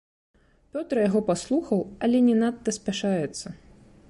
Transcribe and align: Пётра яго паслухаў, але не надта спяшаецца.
Пётра 0.77 1.03
яго 1.09 1.21
паслухаў, 1.29 1.79
але 2.07 2.25
не 2.31 2.35
надта 2.43 2.69
спяшаецца. 2.81 3.47